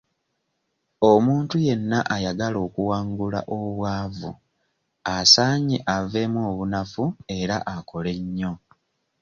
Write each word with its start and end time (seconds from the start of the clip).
Omuntu 1.11 1.55
yenna 1.65 1.99
ayagala 2.15 2.57
okuwangula 2.67 3.39
obwavu 3.57 4.31
asaanye 5.17 5.77
aveemu 5.95 6.39
obunafu 6.49 7.03
era 7.37 7.55
akole 7.75 8.11
nnyo. 8.23 8.51